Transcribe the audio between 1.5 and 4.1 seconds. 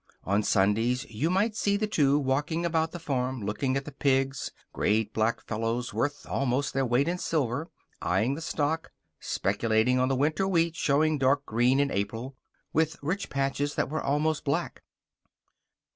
see the two walking about the farm, looking at the